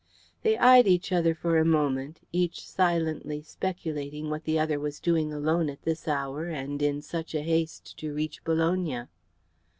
[0.41, 5.31] They eyed each other for a moment, each silently speculating what the other was doing
[5.31, 9.03] alone at this hour and in such a haste to reach Bologna.